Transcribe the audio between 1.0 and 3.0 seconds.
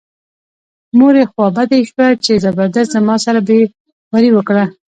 یې خوا بډۍ شوه چې زبردست